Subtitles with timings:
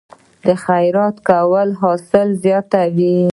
[0.45, 3.21] د خیرات ورکول حاصل زیاتوي؟